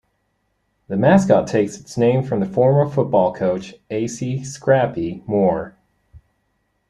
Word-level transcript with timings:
The 0.87 0.97
mascot 0.97 1.45
takes 1.45 1.79
its 1.79 1.95
name 1.95 2.23
from 2.23 2.43
former 2.51 2.89
football 2.89 3.31
coach 3.35 3.75
A. 3.91 4.07
C. 4.07 4.43
"Scrappy" 4.43 5.23
Moore. 5.27 5.77